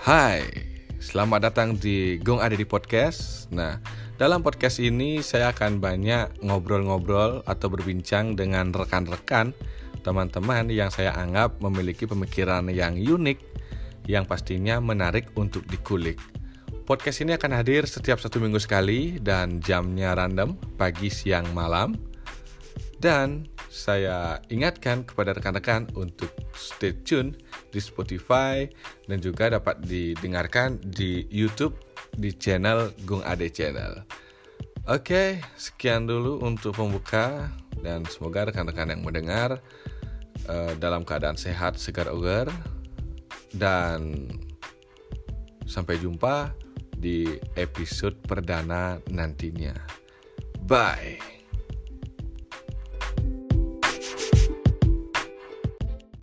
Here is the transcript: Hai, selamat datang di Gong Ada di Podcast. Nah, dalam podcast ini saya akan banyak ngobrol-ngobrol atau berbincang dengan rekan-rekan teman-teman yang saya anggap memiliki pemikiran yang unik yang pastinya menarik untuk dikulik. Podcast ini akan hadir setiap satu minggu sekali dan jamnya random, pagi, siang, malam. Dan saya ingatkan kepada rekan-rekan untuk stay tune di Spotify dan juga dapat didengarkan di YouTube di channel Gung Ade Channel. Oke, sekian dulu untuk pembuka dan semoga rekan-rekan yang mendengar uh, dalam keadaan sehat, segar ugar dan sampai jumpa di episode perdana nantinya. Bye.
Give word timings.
Hai, 0.00 0.48
selamat 0.96 1.52
datang 1.52 1.76
di 1.76 2.16
Gong 2.24 2.40
Ada 2.40 2.56
di 2.56 2.64
Podcast. 2.64 3.52
Nah, 3.52 3.76
dalam 4.16 4.40
podcast 4.40 4.80
ini 4.80 5.20
saya 5.20 5.52
akan 5.52 5.76
banyak 5.76 6.40
ngobrol-ngobrol 6.40 7.44
atau 7.44 7.68
berbincang 7.68 8.32
dengan 8.32 8.72
rekan-rekan 8.72 9.52
teman-teman 10.00 10.72
yang 10.72 10.88
saya 10.88 11.12
anggap 11.12 11.60
memiliki 11.60 12.08
pemikiran 12.08 12.72
yang 12.72 12.96
unik 12.96 13.44
yang 14.08 14.24
pastinya 14.24 14.80
menarik 14.80 15.36
untuk 15.36 15.68
dikulik. 15.68 16.16
Podcast 16.88 17.20
ini 17.20 17.36
akan 17.36 17.60
hadir 17.60 17.84
setiap 17.84 18.24
satu 18.24 18.40
minggu 18.40 18.56
sekali 18.56 19.20
dan 19.20 19.60
jamnya 19.60 20.16
random, 20.16 20.56
pagi, 20.80 21.12
siang, 21.12 21.44
malam. 21.52 21.92
Dan 22.96 23.52
saya 23.68 24.40
ingatkan 24.48 25.04
kepada 25.04 25.36
rekan-rekan 25.36 25.92
untuk 25.92 26.32
stay 26.56 26.96
tune 27.04 27.36
di 27.70 27.80
Spotify 27.82 28.66
dan 29.06 29.18
juga 29.22 29.50
dapat 29.50 29.82
didengarkan 29.82 30.78
di 30.82 31.26
YouTube 31.30 31.78
di 32.14 32.34
channel 32.34 32.90
Gung 33.06 33.22
Ade 33.22 33.50
Channel. 33.50 34.02
Oke, 34.90 35.38
sekian 35.54 36.10
dulu 36.10 36.42
untuk 36.42 36.74
pembuka 36.74 37.52
dan 37.78 38.02
semoga 38.10 38.50
rekan-rekan 38.50 38.90
yang 38.90 39.02
mendengar 39.06 39.62
uh, 40.50 40.72
dalam 40.82 41.06
keadaan 41.06 41.38
sehat, 41.38 41.78
segar 41.78 42.10
ugar 42.10 42.50
dan 43.54 44.26
sampai 45.66 45.98
jumpa 46.02 46.50
di 47.00 47.38
episode 47.56 48.18
perdana 48.26 48.98
nantinya. 49.08 49.72
Bye. 50.66 51.39